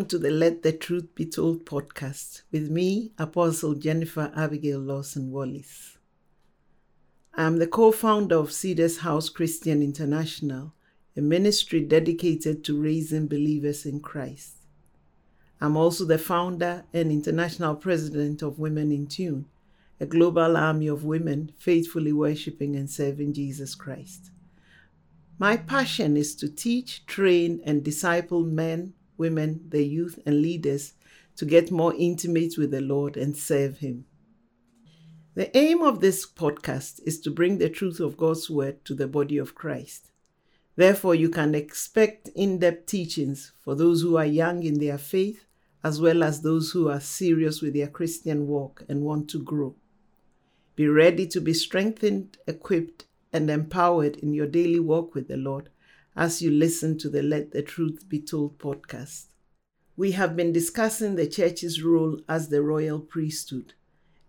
[0.00, 5.30] Welcome to the Let the Truth Be Told podcast with me, Apostle Jennifer Abigail Lawson
[5.30, 5.98] Wallace.
[7.34, 10.72] I'm the co founder of Cedars House Christian International,
[11.18, 14.54] a ministry dedicated to raising believers in Christ.
[15.60, 19.44] I'm also the founder and international president of Women in Tune,
[20.00, 24.30] a global army of women faithfully worshiping and serving Jesus Christ.
[25.38, 30.94] My passion is to teach, train, and disciple men, women, the youth, and leaders
[31.36, 34.06] to get more intimate with the Lord and serve Him.
[35.34, 39.06] The aim of this podcast is to bring the truth of God's Word to the
[39.06, 40.10] body of Christ.
[40.74, 45.44] Therefore, you can expect in depth teachings for those who are young in their faith,
[45.84, 49.76] as well as those who are serious with their Christian walk and want to grow.
[50.76, 55.68] Be ready to be strengthened, equipped, and empowered in your daily walk with the Lord
[56.20, 59.28] as you listen to the Let the Truth Be Told podcast.
[59.96, 63.72] We have been discussing the church's role as the royal priesthood,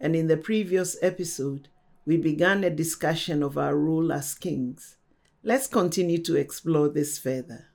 [0.00, 1.68] and in the previous episode,
[2.04, 4.96] we began a discussion of our role as kings.
[5.44, 7.66] Let's continue to explore this further.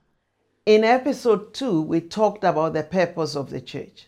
[0.66, 4.08] In episode 2, we talked about the purpose of the church.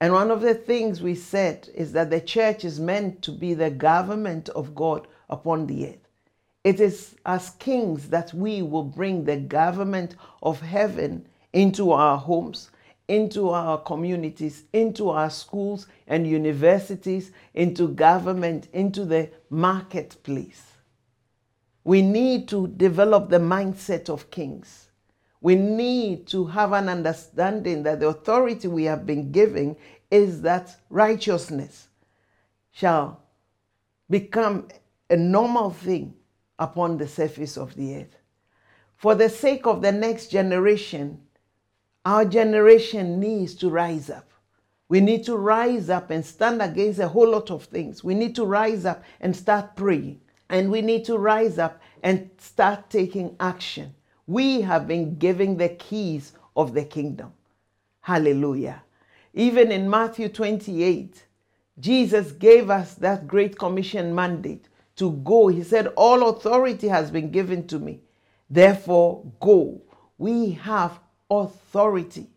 [0.00, 3.54] And one of the things we said is that the church is meant to be
[3.54, 6.07] the government of God upon the earth.
[6.64, 12.70] It is as kings that we will bring the government of heaven into our homes,
[13.06, 20.64] into our communities, into our schools and universities, into government, into the marketplace.
[21.84, 24.90] We need to develop the mindset of kings.
[25.40, 29.76] We need to have an understanding that the authority we have been given
[30.10, 31.88] is that righteousness
[32.72, 33.22] shall
[34.10, 34.68] become
[35.08, 36.14] a normal thing
[36.58, 38.16] upon the surface of the earth.
[38.96, 41.20] For the sake of the next generation,
[42.04, 44.30] our generation needs to rise up.
[44.88, 48.02] We need to rise up and stand against a whole lot of things.
[48.02, 50.20] We need to rise up and start praying.
[50.48, 53.94] And we need to rise up and start taking action.
[54.26, 57.32] We have been given the keys of the kingdom.
[58.00, 58.82] Hallelujah.
[59.34, 61.24] Even in Matthew 28,
[61.78, 65.48] Jesus gave us that great commission mandate to go.
[65.48, 68.00] He said, All authority has been given to me.
[68.50, 69.80] Therefore, go.
[70.18, 70.98] We have
[71.30, 72.28] authority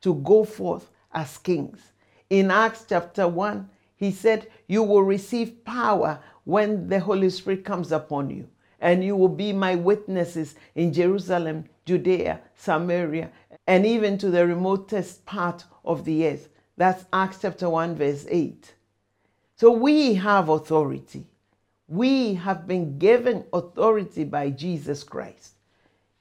[0.00, 1.92] to go forth as kings.
[2.30, 7.92] In Acts chapter 1, he said, You will receive power when the Holy Spirit comes
[7.92, 8.48] upon you,
[8.80, 13.30] and you will be my witnesses in Jerusalem, Judea, Samaria,
[13.66, 16.48] and even to the remotest part of the earth.
[16.76, 18.74] That's Acts chapter 1, verse 8.
[19.56, 21.26] So we have authority.
[21.88, 25.54] We have been given authority by Jesus Christ.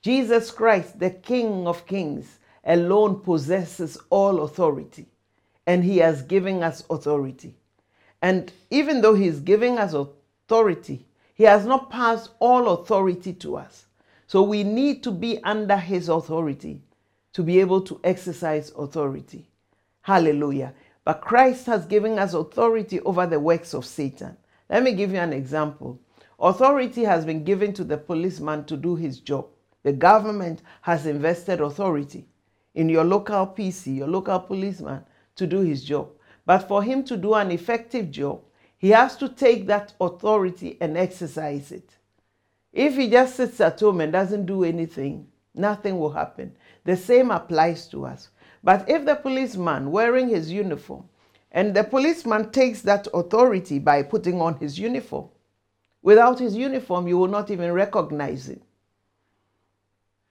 [0.02, 5.08] Jesus Christ, the King of Kings, alone possesses all authority,
[5.66, 7.56] and He has given us authority.
[8.22, 13.56] And even though He is giving us authority, He has not passed all authority to
[13.56, 13.86] us.
[14.28, 16.82] So we need to be under His authority
[17.34, 19.48] to be able to exercise authority.
[20.02, 20.74] Hallelujah.
[21.06, 24.38] But Christ has given us authority over the works of Satan.
[24.70, 26.00] Let me give you an example.
[26.40, 29.48] Authority has been given to the policeman to do his job.
[29.84, 32.26] The government has invested authority
[32.74, 35.04] in your local PC, your local policeman,
[35.36, 36.10] to do his job.
[36.46, 38.42] But for him to do an effective job,
[38.78, 41.98] he has to take that authority and exercise it.
[42.72, 46.56] If he just sits at home and doesn't do anything, nothing will happen.
[46.84, 48.30] The same applies to us.
[48.64, 51.06] But if the policeman wearing his uniform
[51.54, 55.30] and the policeman takes that authority by putting on his uniform.
[56.02, 58.62] Without his uniform, you will not even recognize it.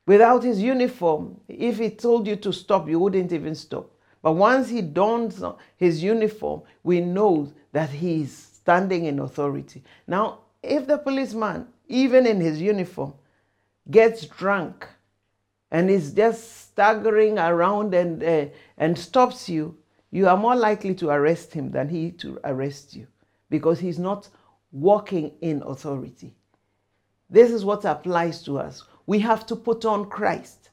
[0.04, 3.88] Without his uniform, if he told you to stop, you wouldn't even stop.
[4.20, 5.42] But once he dons
[5.76, 9.82] his uniform, we know that he is standing in authority.
[10.06, 13.14] Now, if the policeman, even in his uniform,
[13.90, 14.86] gets drunk
[15.70, 18.46] and is just staggering around and, uh,
[18.76, 19.76] and stops you,
[20.12, 23.06] you are more likely to arrest him than he to arrest you
[23.49, 24.29] because he's not
[24.70, 26.35] walking in authority.
[27.31, 28.85] This is what applies to us.
[29.06, 30.69] We have to put on Christ.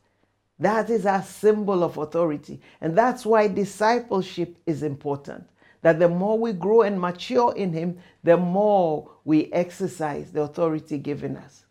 [0.59, 2.59] That is our symbol of authority.
[2.81, 5.45] And that's why discipleship is important.
[5.83, 10.97] That the more we grow and mature in Him, the more we exercise the authority
[10.97, 11.63] given us.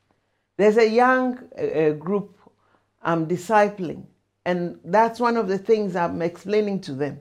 [0.56, 2.38] There's a young uh, group
[3.02, 4.04] I'm discipling,
[4.46, 7.20] and that's one of the things I'm explaining to them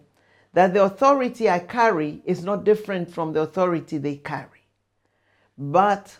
[0.58, 4.66] that the authority I carry is not different from the authority they carry.
[5.56, 6.18] But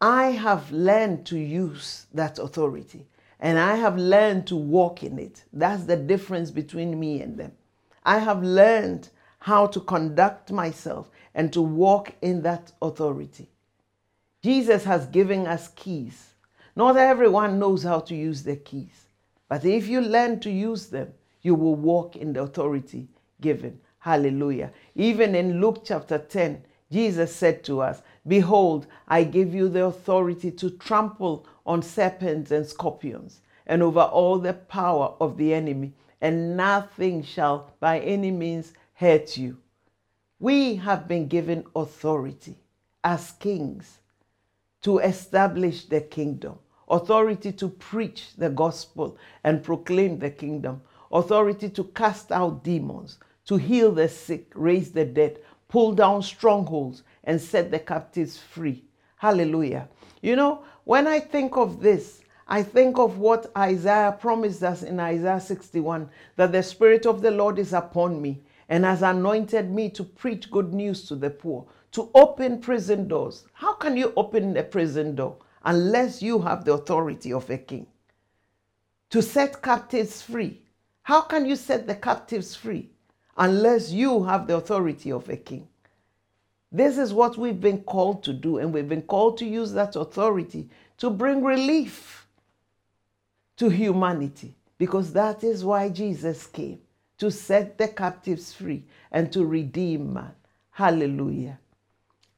[0.00, 3.08] I have learned to use that authority.
[3.40, 5.42] And I have learned to walk in it.
[5.52, 7.50] That's the difference between me and them.
[8.04, 9.08] I have learned
[9.40, 13.48] how to conduct myself and to walk in that authority.
[14.40, 16.34] Jesus has given us keys.
[16.76, 19.08] Not everyone knows how to use the keys,
[19.48, 21.12] but if you learn to use them,
[21.42, 23.08] you will walk in the authority
[23.40, 23.80] given.
[23.98, 24.72] Hallelujah.
[24.94, 30.50] Even in Luke chapter 10, Jesus said to us, Behold, I give you the authority
[30.52, 36.56] to trample on serpents and scorpions and over all the power of the enemy, and
[36.56, 39.58] nothing shall by any means hurt you.
[40.40, 42.56] We have been given authority
[43.04, 43.98] as kings
[44.82, 46.58] to establish the kingdom,
[46.88, 50.80] authority to preach the gospel and proclaim the kingdom,
[51.12, 53.18] authority to cast out demons,
[53.48, 58.84] to heal the sick, raise the dead, pull down strongholds, and set the captives free.
[59.16, 59.88] Hallelujah.
[60.20, 65.00] You know, when I think of this, I think of what Isaiah promised us in
[65.00, 69.88] Isaiah 61 that the Spirit of the Lord is upon me and has anointed me
[69.90, 73.44] to preach good news to the poor, to open prison doors.
[73.54, 77.86] How can you open a prison door unless you have the authority of a king?
[79.08, 80.60] To set captives free.
[81.02, 82.90] How can you set the captives free
[83.38, 85.68] unless you have the authority of a king?
[86.70, 89.96] This is what we've been called to do, and we've been called to use that
[89.96, 90.68] authority
[90.98, 92.26] to bring relief
[93.56, 96.80] to humanity because that is why Jesus came
[97.18, 100.32] to set the captives free and to redeem man.
[100.70, 101.58] Hallelujah.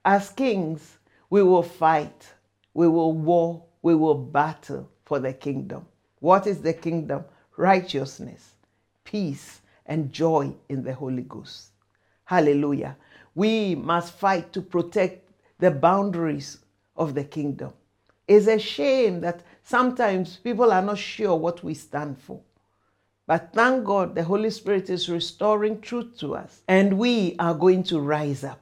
[0.05, 0.99] As kings,
[1.29, 2.33] we will fight,
[2.73, 5.87] we will war, we will battle for the kingdom.
[6.21, 7.25] What is the kingdom?
[7.57, 8.55] Righteousness,
[9.05, 11.73] peace, and joy in the Holy Ghost.
[12.25, 12.97] Hallelujah.
[13.35, 15.29] We must fight to protect
[15.59, 16.59] the boundaries
[16.97, 17.73] of the kingdom.
[18.29, 22.41] It's a shame that sometimes people are not sure what we stand for.
[23.27, 27.83] But thank God the Holy Spirit is restoring truth to us, and we are going
[27.85, 28.61] to rise up.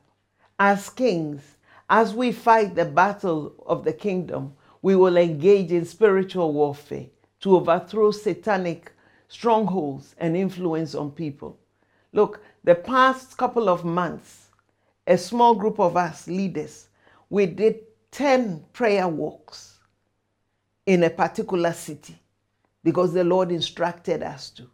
[0.59, 1.43] As kings,
[1.91, 7.07] as we fight the battle of the kingdom, we will engage in spiritual warfare
[7.41, 8.93] to overthrow satanic
[9.29, 11.59] strongholds and influence on people.
[12.13, 14.49] Look, the past couple of months,
[15.07, 16.89] a small group of us leaders,
[17.31, 17.81] we did
[18.11, 19.79] 10 prayer walks
[20.87, 22.19] in a particular city
[22.83, 24.69] because the Lord instructed us to.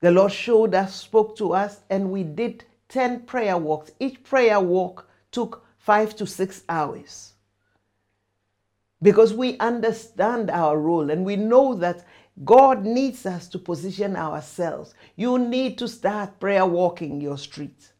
[0.00, 3.92] The Lord showed us, spoke to us, and we did 10 prayer walks.
[4.00, 7.32] Each prayer walk took five to six hours
[9.00, 12.04] because we understand our role and we know that
[12.44, 14.94] God needs us to position ourselves.
[15.16, 17.92] You need to start prayer walking your street.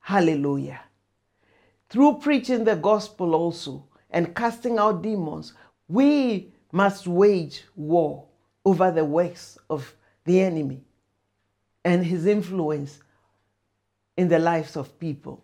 [0.00, 0.80] Hallelujah.
[1.88, 5.54] Through preaching the gospel also and casting out demons,
[5.88, 8.26] we must wage war
[8.64, 9.94] over the works of
[10.24, 10.82] the enemy
[11.84, 13.00] and his influence
[14.16, 15.42] in the lives of people.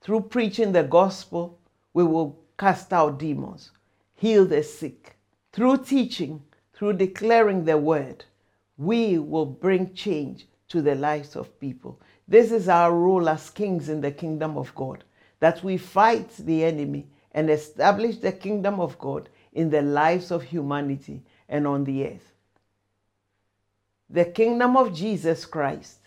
[0.00, 1.58] Through preaching the gospel,
[1.94, 3.70] we will cast out demons,
[4.14, 5.16] heal the sick.
[5.52, 6.42] Through teaching,
[6.78, 8.24] through declaring the word,
[8.76, 12.00] we will bring change to the lives of people.
[12.28, 15.02] This is our role as kings in the kingdom of God,
[15.40, 20.44] that we fight the enemy and establish the kingdom of God in the lives of
[20.44, 22.32] humanity and on the earth.
[24.08, 25.98] The kingdom of Jesus Christ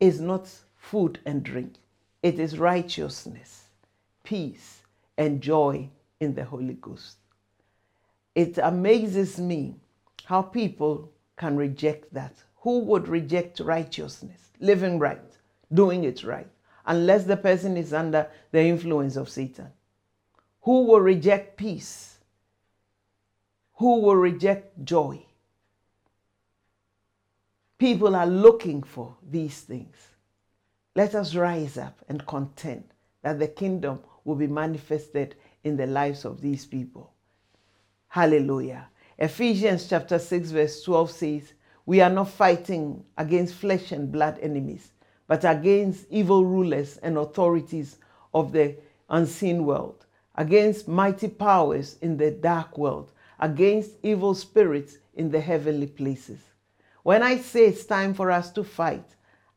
[0.00, 1.74] is not food and drink,
[2.20, 3.66] it is righteousness,
[4.24, 4.82] peace,
[5.16, 5.88] and joy
[6.18, 7.18] in the Holy Ghost.
[8.34, 9.76] It amazes me
[10.30, 12.32] how people can reject that.
[12.58, 15.20] Who would reject righteousness, living right?
[15.72, 16.48] doing it right
[16.86, 19.68] unless the person is under the influence of Satan.
[20.62, 22.18] Who will reject peace?
[23.74, 25.24] Who will reject joy?
[27.78, 29.96] People are looking for these things.
[30.94, 32.84] Let us rise up and contend
[33.22, 35.34] that the kingdom will be manifested
[35.64, 37.12] in the lives of these people.
[38.08, 38.88] Hallelujah.
[39.20, 41.52] Ephesians chapter 6, verse 12 says,
[41.86, 44.90] We are not fighting against flesh and blood enemies
[45.30, 47.98] but against evil rulers and authorities
[48.34, 48.74] of the
[49.10, 55.86] unseen world, against mighty powers in the dark world, against evil spirits in the heavenly
[55.86, 56.40] places.
[57.04, 59.04] When I say it's time for us to fight,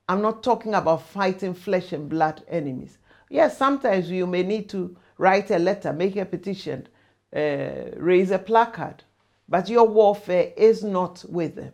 [0.08, 3.00] I'm not talking about fighting flesh and blood enemies.
[3.32, 6.88] Yes, sometimes you may need to write a letter, make a petition,
[7.36, 9.04] uh, raise a placard,
[9.48, 11.74] but your warfare is not with them.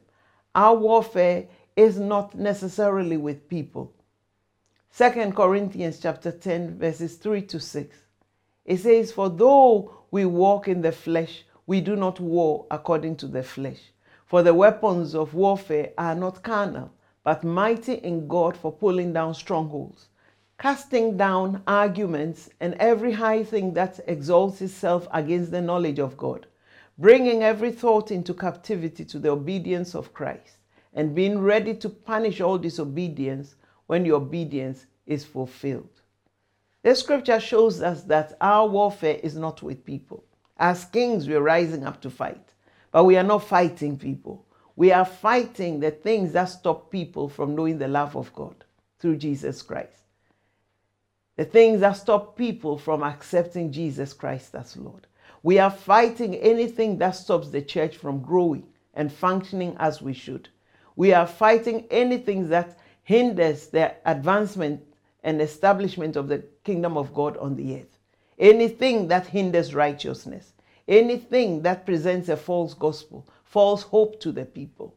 [0.55, 3.93] Our warfare is not necessarily with people.
[4.89, 7.97] Second Corinthians chapter 10 verses 3 to 6.
[8.65, 13.27] It says, For though we walk in the flesh, we do not war according to
[13.27, 13.93] the flesh.
[14.25, 16.91] For the weapons of warfare are not carnal,
[17.23, 20.09] but mighty in God for pulling down strongholds,
[20.57, 26.47] casting down arguments and every high thing that exalts itself against the knowledge of God,
[26.99, 30.57] bringing every thought into captivity to the obedience of Christ,
[30.93, 33.55] and being ready to punish all disobedience
[33.87, 36.01] when your obedience is fulfilled.
[36.83, 40.25] The scripture shows us that our warfare is not with people.
[40.57, 42.53] As kings, we're rising up to fight,
[42.91, 44.45] but we are not fighting people.
[44.75, 48.65] We are fighting the things that stop people from knowing the love of God
[48.99, 50.03] through Jesus Christ.
[51.37, 55.07] The things that stop people from accepting Jesus Christ as Lord.
[55.41, 60.49] We are fighting anything that stops the church from growing and functioning as we should.
[60.95, 64.83] We are fighting anything that hinders the advancement
[65.23, 67.97] and establishment of the kingdom of God on the earth.
[68.37, 70.53] Anything that hinders righteousness,
[70.87, 74.95] anything that presents a false gospel, false hope to the people.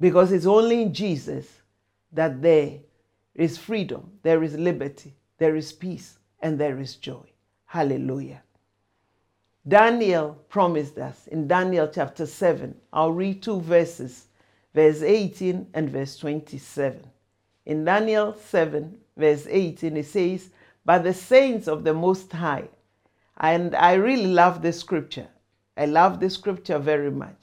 [0.00, 1.46] Because it's only in Jesus
[2.12, 2.78] that there
[3.34, 7.24] is freedom, there is liberty, there is peace, and there is joy.
[7.66, 8.42] Hallelujah.
[9.68, 12.74] Daniel promised us in Daniel chapter 7.
[12.92, 14.26] I'll read two verses
[14.76, 17.00] verse 18 and verse 27.
[17.64, 20.50] In Daniel 7, verse 18, it says,
[20.84, 22.68] But the saints of the Most High,
[23.38, 25.28] and I really love this scripture.
[25.78, 27.38] I love this scripture very much.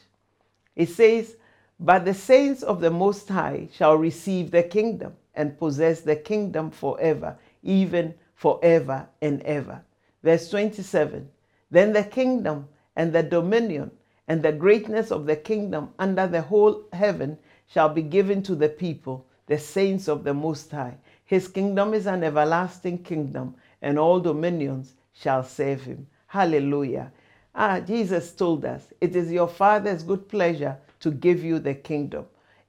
[0.76, 1.36] It says,
[1.80, 6.70] But the saints of the Most High shall receive the kingdom and possess the kingdom
[6.70, 9.82] forever, even forever and ever.
[10.22, 11.28] Verse 27
[11.74, 13.90] Then the kingdom and the dominion
[14.28, 18.70] and the greatness of the kingdom under the whole heaven shall be given to the
[18.70, 20.98] people, the saints of the Most High.
[21.26, 26.06] His kingdom is an everlasting kingdom, and all dominions shall serve him.
[26.28, 27.12] Hallelujah.
[27.56, 32.28] Ah, Jesus told us, It is your Father's good pleasure to give you the kingdom.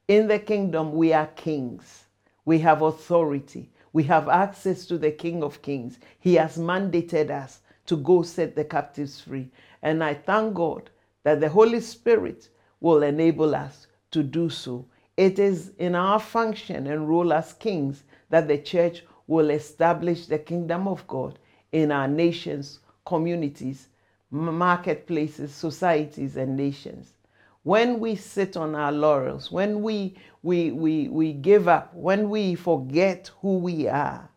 [0.08, 2.04] In the kingdom, we are kings.
[2.46, 3.68] We have authority.
[3.92, 5.98] We have access to the King of Kings.
[6.18, 9.50] He has mandated us to go set the captives free.
[9.82, 10.90] And I thank God
[11.22, 12.48] that the Holy Spirit
[12.80, 14.86] will enable us to do so.
[15.16, 20.38] It is in our function and role as kings that the church will establish the
[20.38, 21.38] kingdom of God
[21.72, 23.88] in our nations, communities,
[24.30, 27.14] marketplaces, societies, and nations.
[27.62, 32.54] When we sit on our laurels, when we, we, we, we give up, when we
[32.54, 34.28] forget who we are,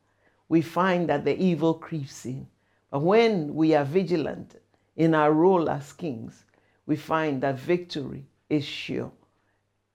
[0.47, 2.47] we find that the evil creeps in.
[2.99, 4.55] When we are vigilant
[4.95, 6.45] in our role as kings,
[6.85, 9.11] we find that victory is sure.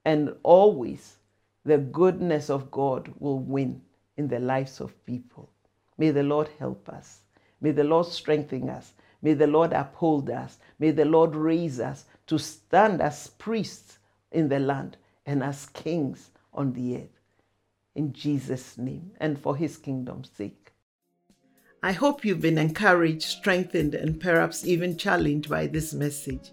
[0.05, 1.17] And always
[1.65, 3.83] the goodness of God will win
[4.17, 5.51] in the lives of people.
[5.99, 7.21] May the Lord help us.
[7.61, 8.93] May the Lord strengthen us.
[9.23, 10.59] May the Lord uphold us.
[10.79, 13.99] May the Lord raise us to stand as priests
[14.33, 17.21] in the land and as kings on the earth.
[17.95, 20.62] In Jesus' name and for his kingdom's sake.
[21.85, 26.53] I hope you've been encouraged, strengthened, and perhaps even challenged by this message.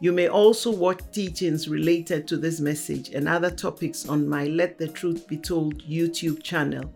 [0.00, 4.78] You may also watch teachings related to this message and other topics on my Let
[4.78, 6.90] the Truth Be Told YouTube channel,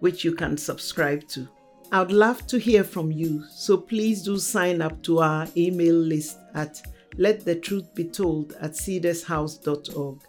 [0.00, 1.46] which you can subscribe to.
[1.92, 5.94] I would love to hear from you, so please do sign up to our email
[5.94, 6.80] list at
[7.18, 10.20] lettheTruthBeTold at cedarshouse.org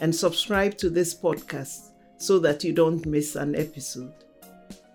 [0.00, 4.25] and subscribe to this podcast so that you don't miss an episode.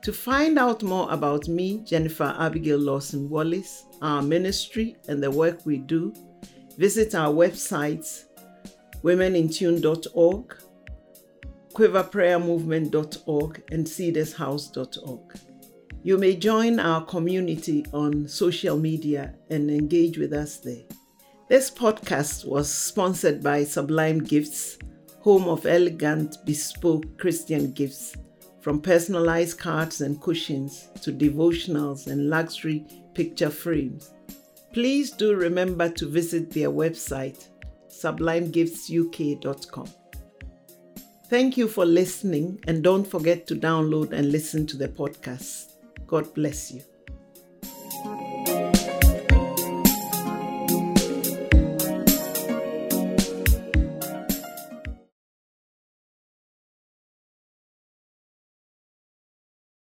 [0.03, 5.65] To find out more about me, Jennifer Abigail Lawson Wallace, our ministry, and the work
[5.65, 6.13] we do,
[6.77, 8.25] Visit our websites
[9.03, 10.55] womenintune.org,
[11.73, 15.39] quiverprayermovement.org, and cedarshouse.org.
[16.03, 20.83] You may join our community on social media and engage with us there.
[21.49, 24.77] This podcast was sponsored by Sublime Gifts,
[25.19, 28.15] home of elegant, bespoke Christian gifts,
[28.61, 34.11] from personalized cards and cushions to devotionals and luxury picture frames.
[34.71, 37.49] Please do remember to visit their website,
[37.89, 39.87] sublimegiftsuk.com.
[41.27, 45.73] Thank you for listening, and don't forget to download and listen to the podcast.
[46.05, 46.83] God bless you.